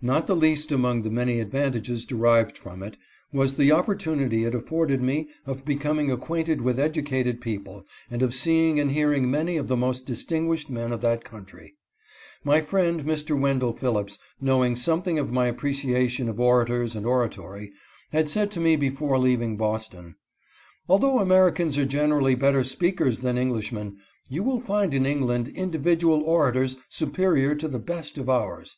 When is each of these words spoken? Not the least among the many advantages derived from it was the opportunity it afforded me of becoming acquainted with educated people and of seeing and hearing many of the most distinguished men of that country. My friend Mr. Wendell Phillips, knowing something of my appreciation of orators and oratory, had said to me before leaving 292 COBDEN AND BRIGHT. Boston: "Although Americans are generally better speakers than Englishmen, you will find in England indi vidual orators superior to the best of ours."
Not 0.00 0.28
the 0.28 0.36
least 0.36 0.70
among 0.70 1.02
the 1.02 1.10
many 1.10 1.40
advantages 1.40 2.04
derived 2.06 2.56
from 2.56 2.84
it 2.84 2.96
was 3.32 3.56
the 3.56 3.72
opportunity 3.72 4.44
it 4.44 4.54
afforded 4.54 5.02
me 5.02 5.28
of 5.44 5.64
becoming 5.64 6.08
acquainted 6.08 6.60
with 6.60 6.78
educated 6.78 7.40
people 7.40 7.84
and 8.08 8.22
of 8.22 8.32
seeing 8.32 8.78
and 8.78 8.92
hearing 8.92 9.28
many 9.28 9.56
of 9.56 9.66
the 9.66 9.76
most 9.76 10.06
distinguished 10.06 10.70
men 10.70 10.92
of 10.92 11.00
that 11.00 11.24
country. 11.24 11.74
My 12.44 12.60
friend 12.60 13.00
Mr. 13.04 13.36
Wendell 13.36 13.72
Phillips, 13.72 14.20
knowing 14.40 14.76
something 14.76 15.18
of 15.18 15.32
my 15.32 15.48
appreciation 15.48 16.28
of 16.28 16.38
orators 16.38 16.94
and 16.94 17.04
oratory, 17.04 17.72
had 18.12 18.28
said 18.28 18.52
to 18.52 18.60
me 18.60 18.76
before 18.76 19.18
leaving 19.18 19.58
292 19.58 19.58
COBDEN 19.58 19.98
AND 19.98 20.14
BRIGHT. 20.14 20.18
Boston: 20.86 20.88
"Although 20.88 21.18
Americans 21.20 21.76
are 21.76 21.84
generally 21.86 22.36
better 22.36 22.62
speakers 22.62 23.18
than 23.22 23.36
Englishmen, 23.36 23.96
you 24.28 24.44
will 24.44 24.60
find 24.60 24.94
in 24.94 25.04
England 25.04 25.48
indi 25.56 25.78
vidual 25.80 26.22
orators 26.22 26.76
superior 26.88 27.56
to 27.56 27.66
the 27.66 27.80
best 27.80 28.16
of 28.16 28.28
ours." 28.30 28.76